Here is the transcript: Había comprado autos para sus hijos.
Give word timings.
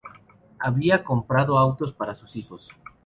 Había 0.57 1.03
comprado 1.03 1.59
autos 1.59 1.93
para 1.93 2.15
sus 2.15 2.35
hijos. 2.35 2.69